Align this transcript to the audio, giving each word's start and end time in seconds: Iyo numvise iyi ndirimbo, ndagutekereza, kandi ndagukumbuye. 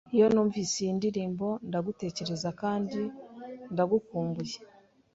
Iyo 0.15 0.25
numvise 0.33 0.75
iyi 0.83 0.93
ndirimbo, 0.99 1.47
ndagutekereza, 1.67 2.49
kandi 2.61 2.99
ndagukumbuye. 3.71 4.57